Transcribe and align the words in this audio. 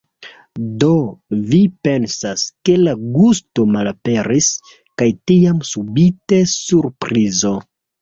Do, 0.83 0.87
vi 1.51 1.59
pensas, 1.89 2.47
ke 2.71 2.79
la 2.87 2.97
gusto 3.19 3.67
malaperis 3.77 4.51
kaj 5.03 5.11
tiam 5.35 5.65
subite 5.77 6.45
surprizo 6.59 7.59